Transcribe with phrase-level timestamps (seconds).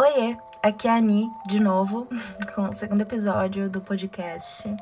[0.00, 2.06] Oiê, aqui é a Ani, de novo,
[2.54, 4.72] com o segundo episódio do podcast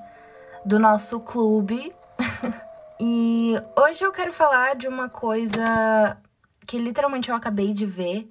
[0.62, 1.91] do nosso clube.
[3.01, 6.19] e hoje eu quero falar de uma coisa
[6.67, 8.31] que literalmente eu acabei de ver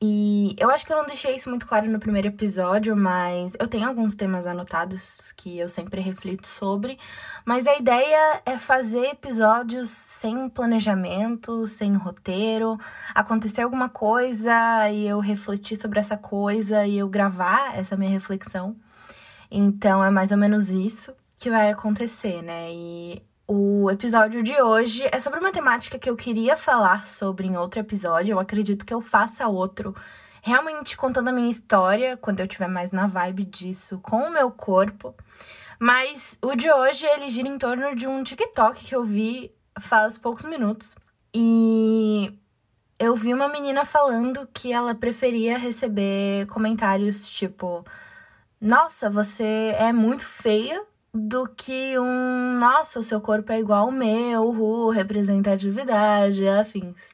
[0.00, 3.66] e eu acho que eu não deixei isso muito claro no primeiro episódio, mas eu
[3.66, 6.98] tenho alguns temas anotados que eu sempre reflito sobre.
[7.46, 12.78] Mas a ideia é fazer episódios sem planejamento, sem roteiro.
[13.14, 18.76] Acontecer alguma coisa e eu refletir sobre essa coisa e eu gravar essa minha reflexão.
[19.50, 22.70] Então é mais ou menos isso que vai acontecer, né?
[22.70, 27.56] E o episódio de hoje é sobre uma temática que eu queria falar sobre em
[27.56, 28.32] outro episódio.
[28.32, 29.94] Eu acredito que eu faça outro,
[30.42, 34.50] realmente contando a minha história, quando eu tiver mais na vibe disso, com o meu
[34.50, 35.14] corpo.
[35.78, 40.18] Mas o de hoje ele gira em torno de um TikTok que eu vi faz
[40.18, 40.96] poucos minutos.
[41.32, 42.36] E
[42.98, 47.84] eu vi uma menina falando que ela preferia receber comentários tipo:
[48.60, 50.82] Nossa, você é muito feia
[51.16, 57.10] do que um, nossa, o seu corpo é igual ao meu, uhul, representatividade, afins.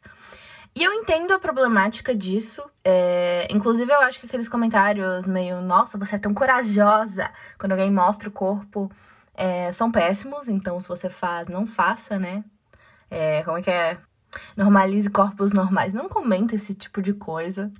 [0.75, 2.63] E eu entendo a problemática disso.
[2.85, 7.91] É, inclusive, eu acho que aqueles comentários meio, nossa, você é tão corajosa, quando alguém
[7.91, 8.91] mostra o corpo,
[9.35, 10.49] é, são péssimos.
[10.49, 12.43] Então, se você faz, não faça, né?
[13.11, 13.99] É, como é que é?
[14.57, 15.93] Normalize corpos normais.
[15.93, 17.71] Não comenta esse tipo de coisa.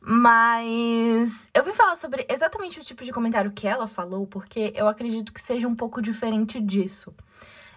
[0.00, 4.86] Mas eu vim falar sobre exatamente o tipo de comentário que ela falou, porque eu
[4.86, 7.12] acredito que seja um pouco diferente disso.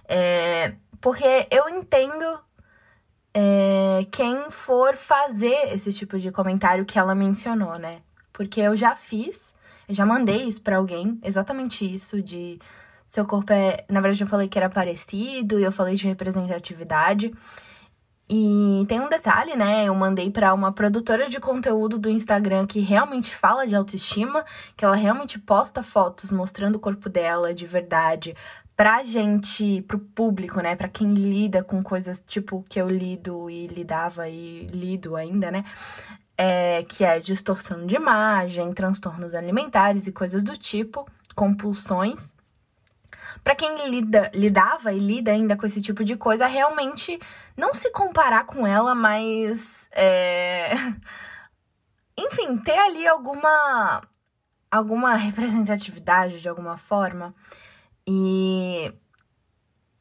[0.08, 2.40] É, porque eu entendo
[3.34, 8.02] é, quem for fazer esse tipo de comentário que ela mencionou, né?
[8.32, 9.54] Porque eu já fiz,
[9.88, 12.60] eu já mandei isso pra alguém, exatamente isso, de
[13.06, 13.84] seu corpo é.
[13.90, 17.34] Na verdade, eu falei que era parecido, e eu falei de representatividade.
[18.34, 19.84] E tem um detalhe, né?
[19.84, 24.46] Eu mandei para uma produtora de conteúdo do Instagram que realmente fala de autoestima,
[24.78, 28.34] que ela realmente posta fotos mostrando o corpo dela de verdade
[28.74, 30.78] pra gente, pro público, né?
[30.78, 35.66] Pra quem lida com coisas tipo que eu lido e lidava e lido ainda, né?
[36.38, 41.06] É, que é distorção de imagem, transtornos alimentares e coisas do tipo,
[41.36, 42.32] compulsões
[43.44, 47.20] para quem lida, lidava e lida ainda com esse tipo de coisa, realmente
[47.58, 49.90] não se comparar com ela, mas.
[49.92, 50.74] É...
[52.18, 54.02] Enfim, ter ali alguma.
[54.70, 57.34] alguma representatividade de alguma forma.
[58.08, 58.94] E.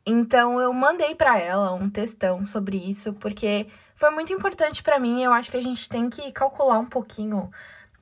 [0.06, 5.22] Então eu mandei para ela um textão sobre isso, porque foi muito importante para mim.
[5.22, 7.50] Eu acho que a gente tem que calcular um pouquinho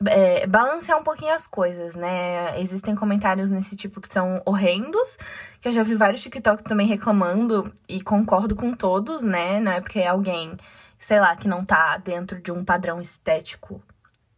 [0.06, 2.60] é, balancear um pouquinho as coisas, né?
[2.60, 5.18] Existem comentários nesse tipo que são horrendos,
[5.60, 9.60] que eu já vi vários TikToks também reclamando e concordo com todos, né?
[9.60, 10.56] Não é porque é alguém,
[10.98, 13.82] sei lá, que não tá dentro de um padrão estético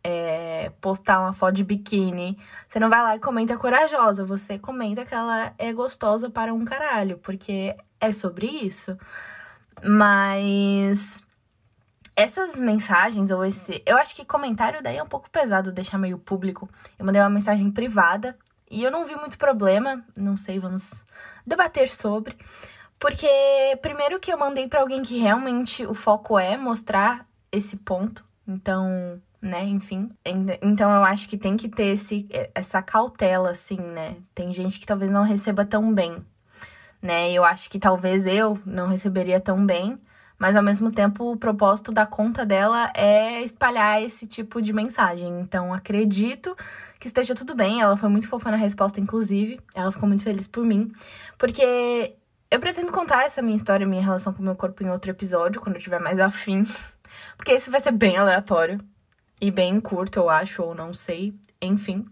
[0.02, 5.04] é, postar uma foto de biquíni, você não vai lá e comenta corajosa, você comenta
[5.04, 8.96] que ela é gostosa para um caralho, porque é sobre isso.
[9.84, 11.22] Mas
[12.16, 13.82] essas mensagens ou esse.
[13.86, 16.68] Eu acho que comentário daí é um pouco pesado deixar meio público.
[16.98, 18.36] Eu mandei uma mensagem privada
[18.70, 20.04] e eu não vi muito problema.
[20.16, 21.04] Não sei, vamos
[21.46, 22.36] debater sobre.
[22.98, 23.28] Porque,
[23.80, 28.24] primeiro, que eu mandei para alguém que realmente o foco é mostrar esse ponto.
[28.46, 30.10] Então, né, enfim.
[30.60, 34.16] Então, eu acho que tem que ter esse, essa cautela, assim, né?
[34.34, 36.22] Tem gente que talvez não receba tão bem,
[37.00, 37.32] né?
[37.32, 39.98] Eu acho que talvez eu não receberia tão bem
[40.40, 45.38] mas ao mesmo tempo o propósito da conta dela é espalhar esse tipo de mensagem.
[45.38, 46.56] Então acredito
[46.98, 47.82] que esteja tudo bem.
[47.82, 49.60] Ela foi muito fofa na resposta, inclusive.
[49.74, 50.90] Ela ficou muito feliz por mim.
[51.36, 52.16] Porque
[52.50, 55.60] eu pretendo contar essa minha história, minha relação com o meu corpo em outro episódio,
[55.60, 56.62] quando eu tiver mais afim.
[57.36, 58.80] Porque esse vai ser bem aleatório.
[59.42, 61.34] E bem curto, eu acho, ou não sei.
[61.60, 62.06] Enfim.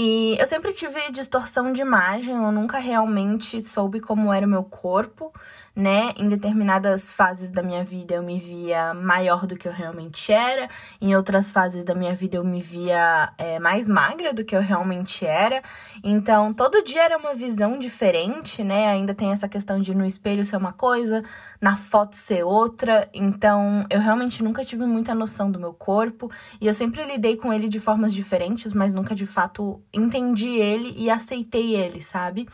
[0.00, 4.62] E eu sempre tive distorção de imagem, eu nunca realmente soube como era o meu
[4.62, 5.32] corpo
[5.78, 6.12] né?
[6.16, 10.68] Em determinadas fases da minha vida eu me via maior do que eu realmente era,
[11.00, 14.60] em outras fases da minha vida eu me via é, mais magra do que eu
[14.60, 15.62] realmente era.
[16.02, 18.88] Então, todo dia era uma visão diferente, né?
[18.88, 21.22] Ainda tem essa questão de no espelho ser uma coisa,
[21.60, 23.08] na foto ser outra.
[23.14, 26.28] Então, eu realmente nunca tive muita noção do meu corpo
[26.60, 30.92] e eu sempre lidei com ele de formas diferentes, mas nunca de fato entendi ele
[30.96, 32.48] e aceitei ele, sabe?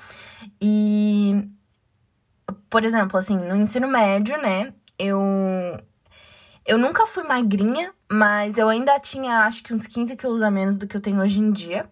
[0.61, 1.49] E
[2.71, 5.21] por exemplo, assim, no ensino médio, né, eu
[6.67, 10.79] eu nunca fui magrinha, mas eu ainda tinha acho que uns 15 quilos a menos
[10.79, 11.89] do que eu tenho hoje em dia.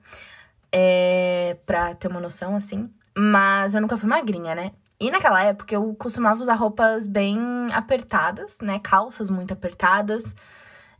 [0.72, 2.90] É, pra ter uma noção, assim.
[3.16, 4.70] Mas eu nunca fui magrinha, né?
[4.98, 7.38] E naquela época eu costumava usar roupas bem
[7.74, 8.78] apertadas, né?
[8.82, 10.34] Calças muito apertadas.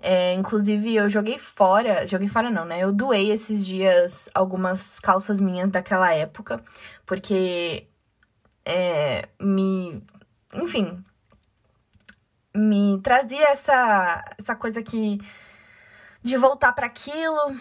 [0.00, 2.06] É, inclusive, eu joguei fora.
[2.06, 2.82] Joguei fora, não, né?
[2.82, 6.62] Eu doei esses dias algumas calças minhas daquela época,
[7.06, 7.86] porque
[8.64, 10.02] é, me.
[10.54, 11.04] Enfim.
[12.54, 15.20] Me trazia essa, essa coisa que.
[16.22, 17.56] de voltar para aquilo.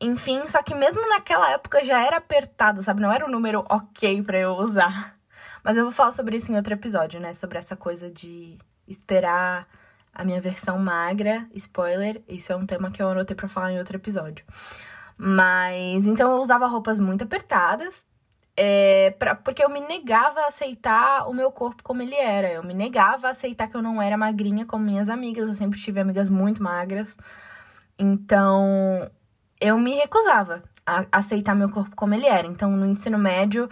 [0.00, 3.00] Enfim, só que mesmo naquela época já era apertado, sabe?
[3.00, 5.16] Não era um número ok para eu usar.
[5.64, 7.32] Mas eu vou falar sobre isso em outro episódio, né?
[7.32, 9.66] Sobre essa coisa de esperar
[10.14, 11.48] a minha versão magra.
[11.54, 14.44] Spoiler, isso é um tema que eu anotei para falar em outro episódio.
[15.16, 18.06] Mas então eu usava roupas muito apertadas.
[18.56, 22.50] É, pra, porque eu me negava a aceitar o meu corpo como ele era.
[22.50, 25.46] Eu me negava a aceitar que eu não era magrinha como minhas amigas.
[25.46, 27.16] Eu sempre tive amigas muito magras.
[27.98, 29.10] Então,
[29.60, 32.46] eu me recusava a aceitar meu corpo como ele era.
[32.46, 33.68] Então, no ensino médio,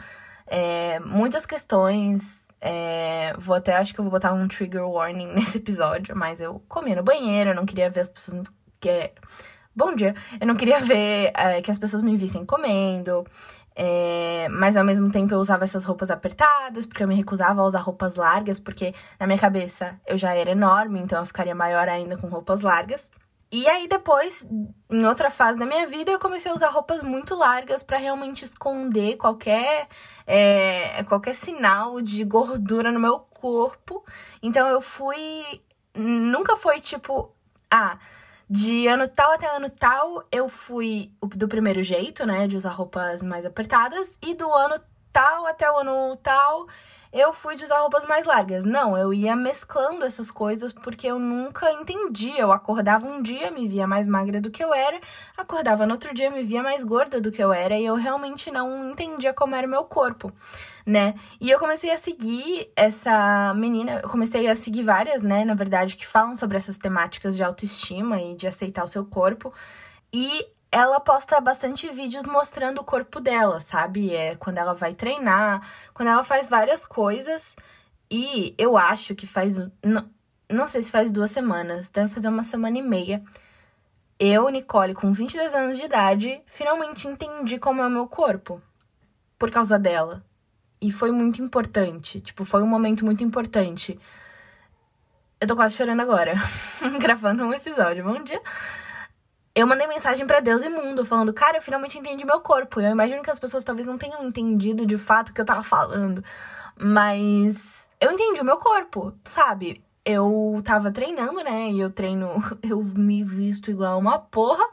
[0.46, 2.44] é, muitas questões.
[2.60, 6.62] É, vou até, acho que eu vou botar um trigger warning nesse episódio, mas eu
[6.68, 8.46] comia no banheiro, eu não queria ver as pessoas.
[8.80, 9.12] Que, é,
[9.74, 10.14] bom dia!
[10.40, 13.26] Eu não queria ver é, que as pessoas me vissem comendo.
[13.76, 17.64] É, mas ao mesmo tempo eu usava essas roupas apertadas, porque eu me recusava a
[17.64, 21.88] usar roupas largas, porque na minha cabeça eu já era enorme, então eu ficaria maior
[21.88, 23.10] ainda com roupas largas.
[23.52, 24.48] E aí depois,
[24.90, 28.44] em outra fase da minha vida, eu comecei a usar roupas muito largas para realmente
[28.44, 29.86] esconder qualquer
[30.26, 34.04] é, qualquer sinal de gordura no meu corpo.
[34.42, 35.62] Então eu fui,
[35.94, 37.32] nunca foi tipo,
[37.70, 37.98] ah,
[38.48, 43.22] de ano tal até ano tal, eu fui do primeiro jeito, né, de usar roupas
[43.22, 44.78] mais apertadas, e do ano
[45.14, 46.66] tal até o ano tal,
[47.12, 48.64] eu fui de usar roupas mais largas.
[48.64, 52.40] Não, eu ia mesclando essas coisas porque eu nunca entendia.
[52.40, 55.00] Eu acordava um dia, me via mais magra do que eu era,
[55.36, 58.50] acordava no outro dia, me via mais gorda do que eu era, e eu realmente
[58.50, 60.32] não entendia como era o meu corpo,
[60.84, 61.14] né?
[61.40, 65.94] E eu comecei a seguir essa menina, eu comecei a seguir várias, né, na verdade,
[65.94, 69.52] que falam sobre essas temáticas de autoestima e de aceitar o seu corpo.
[70.12, 74.12] E ela posta bastante vídeos mostrando o corpo dela, sabe?
[74.12, 75.62] É quando ela vai treinar,
[75.94, 77.54] quando ela faz várias coisas.
[78.10, 79.56] E eu acho que faz.
[79.84, 80.10] Não,
[80.50, 83.22] não sei se faz duas semanas, deve fazer uma semana e meia.
[84.18, 88.60] Eu, Nicole, com 22 anos de idade, finalmente entendi como é o meu corpo.
[89.38, 90.24] Por causa dela.
[90.80, 92.20] E foi muito importante.
[92.20, 93.96] Tipo, foi um momento muito importante.
[95.40, 96.34] Eu tô quase chorando agora,
[96.98, 98.02] gravando um episódio.
[98.02, 98.42] Bom dia
[99.54, 102.80] eu mandei mensagem para Deus e mundo, falando, cara, eu finalmente entendi meu corpo.
[102.80, 105.62] Eu imagino que as pessoas talvez não tenham entendido de fato o que eu tava
[105.62, 106.24] falando.
[106.76, 109.84] Mas eu entendi o meu corpo, sabe?
[110.04, 111.70] Eu tava treinando, né?
[111.70, 112.28] E eu treino,
[112.62, 114.64] eu me visto igual uma porra.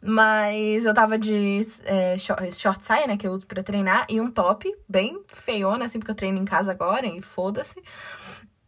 [0.00, 3.16] Mas eu tava de é, short, short saia, né?
[3.16, 4.06] Que eu uso pra treinar.
[4.08, 7.82] E um top, bem feiona, assim, porque eu treino em casa agora e foda-se.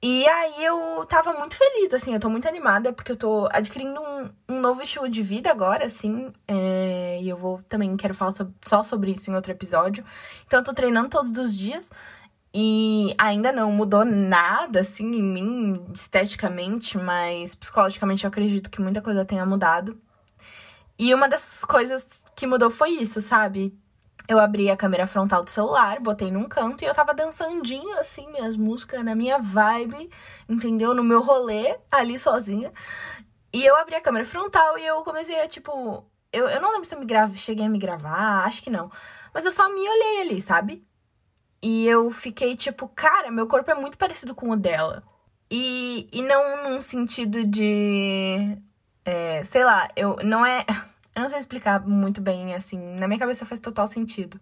[0.07, 3.99] E aí eu tava muito feliz, assim, eu tô muito animada, porque eu tô adquirindo
[4.03, 6.31] um, um novo estilo de vida agora, assim.
[6.47, 10.05] É, e eu vou também quero falar sobre, só sobre isso em outro episódio.
[10.47, 11.91] Então eu tô treinando todos os dias.
[12.55, 19.01] E ainda não mudou nada, assim, em mim, esteticamente, mas psicologicamente eu acredito que muita
[19.01, 19.99] coisa tenha mudado.
[20.99, 23.75] E uma dessas coisas que mudou foi isso, sabe?
[24.29, 28.27] Eu abri a câmera frontal do celular, botei num canto e eu tava dançandinho, assim,
[28.31, 30.11] minhas músicas na minha vibe,
[30.49, 30.95] entendeu?
[30.95, 32.73] No meu rolê, ali sozinha.
[33.53, 36.05] E eu abri a câmera frontal e eu comecei a, tipo.
[36.33, 38.91] Eu, eu não lembro se eu me grave, cheguei a me gravar, acho que não.
[39.33, 40.85] Mas eu só me olhei ali, sabe?
[41.63, 45.03] E eu fiquei tipo, cara, meu corpo é muito parecido com o dela.
[45.51, 48.59] E, e não num sentido de.
[49.05, 50.65] É, sei lá, eu não é.
[51.15, 52.79] Eu não sei explicar muito bem, assim.
[52.97, 54.41] Na minha cabeça faz total sentido.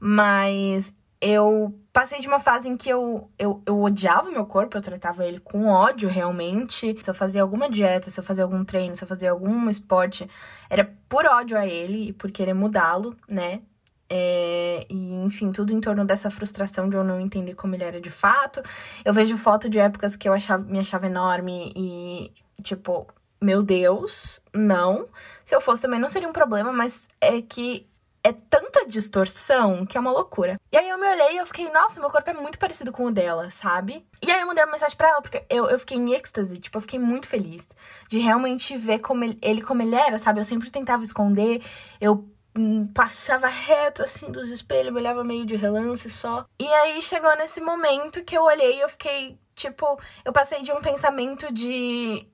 [0.00, 4.76] Mas eu passei de uma fase em que eu, eu, eu odiava o meu corpo,
[4.76, 6.96] eu tratava ele com ódio realmente.
[7.02, 10.28] Se eu fazia alguma dieta, se eu fazia algum treino, se eu fazia algum esporte,
[10.68, 13.62] era por ódio a ele e por querer mudá-lo, né?
[14.08, 18.00] É, e enfim, tudo em torno dessa frustração de eu não entender como ele era
[18.00, 18.62] de fato.
[19.04, 22.32] Eu vejo foto de épocas que eu achava, me achava enorme e,
[22.62, 23.08] tipo,
[23.40, 25.08] meu Deus, não.
[25.44, 27.86] Se eu fosse também não seria um problema, mas é que
[28.26, 30.60] é tanta distorção que é uma loucura.
[30.72, 33.04] E aí eu me olhei e eu fiquei, nossa, meu corpo é muito parecido com
[33.04, 34.04] o dela, sabe?
[34.20, 36.76] E aí eu mandei uma mensagem pra ela, porque eu, eu fiquei em êxtase, tipo,
[36.76, 37.68] eu fiquei muito feliz
[38.08, 40.40] de realmente ver como ele, ele como ele era, sabe?
[40.40, 41.62] Eu sempre tentava esconder,
[42.00, 42.28] eu
[42.58, 46.46] hum, passava reto assim dos espelhos, me olhava meio de relance só.
[46.58, 50.72] E aí chegou nesse momento que eu olhei e eu fiquei, tipo, eu passei de
[50.72, 52.26] um pensamento de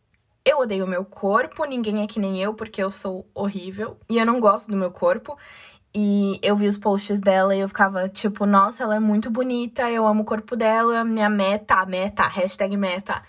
[0.44, 4.18] eu odeio o meu corpo, ninguém é que nem eu porque eu sou horrível e
[4.18, 5.36] eu não gosto do meu corpo.
[5.94, 9.90] E eu vi os posts dela e eu ficava tipo, nossa, ela é muito bonita,
[9.90, 13.22] eu amo o corpo dela, minha meta, meta, hashtag meta.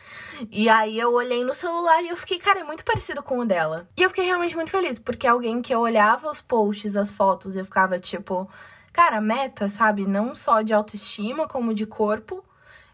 [0.49, 3.45] E aí eu olhei no celular e eu fiquei, cara, é muito parecido com o
[3.45, 3.85] dela.
[3.97, 7.53] E eu fiquei realmente muito feliz, porque alguém que eu olhava os posts, as fotos,
[7.53, 8.49] e eu ficava tipo,
[8.93, 10.07] cara, meta, sabe?
[10.07, 12.45] Não só de autoestima, como de corpo.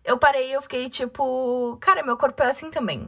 [0.03, 3.07] Eu parei e eu fiquei tipo, cara, meu corpo é assim também.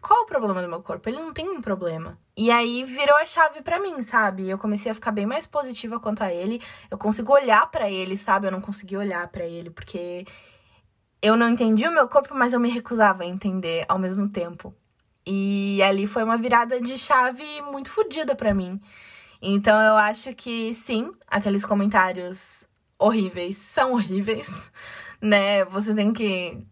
[0.00, 1.08] Qual o problema do meu corpo?
[1.08, 2.18] Ele não tem um problema.
[2.36, 4.48] E aí virou a chave para mim, sabe?
[4.48, 6.60] Eu comecei a ficar bem mais positiva quanto a ele.
[6.90, 8.46] Eu consigo olhar para ele, sabe?
[8.46, 10.26] Eu não consegui olhar para ele porque
[11.22, 14.74] eu não entendi o meu corpo, mas eu me recusava a entender ao mesmo tempo.
[15.26, 18.80] E ali foi uma virada de chave muito fodida para mim.
[19.42, 22.66] Então eu acho que sim, aqueles comentários
[22.98, 24.70] horríveis são horríveis,
[25.20, 25.64] né?
[25.66, 26.66] Você tem que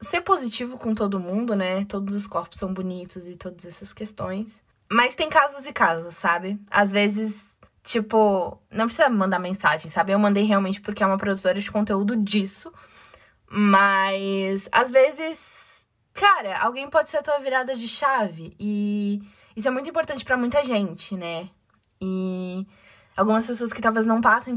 [0.00, 1.84] ser positivo com todo mundo, né?
[1.86, 4.62] Todos os corpos são bonitos e todas essas questões.
[4.90, 6.60] Mas tem casos e casos, sabe?
[6.70, 10.12] Às vezes, tipo, não precisa mandar mensagem, sabe?
[10.12, 12.72] Eu mandei realmente porque é uma produtora de conteúdo disso.
[13.48, 19.22] Mas às vezes, cara, alguém pode ser a tua virada de chave e
[19.56, 21.48] isso é muito importante para muita gente, né?
[22.00, 22.66] E
[23.16, 24.54] algumas pessoas que talvez não passem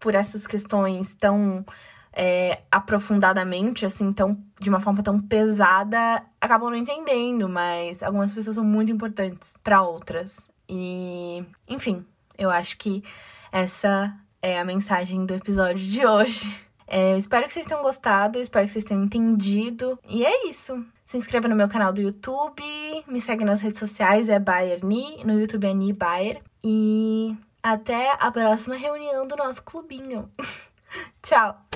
[0.00, 1.64] por essas questões tão
[2.12, 8.56] é, aprofundadamente, assim, tão, de uma forma tão pesada, acabam não entendendo, mas algumas pessoas
[8.56, 10.50] são muito importantes para outras.
[10.68, 12.04] E, enfim,
[12.36, 13.02] eu acho que
[13.50, 16.68] essa é a mensagem do episódio de hoje.
[16.90, 19.98] É, eu espero que vocês tenham gostado, espero que vocês tenham entendido.
[20.08, 20.82] E é isso.
[21.04, 22.62] Se inscreva no meu canal do YouTube,
[23.06, 26.42] me segue nas redes sociais, é BayerNi, no YouTube é Ni Bayer.
[26.64, 30.30] E até a próxima reunião do nosso clubinho.
[31.22, 31.68] Tchau!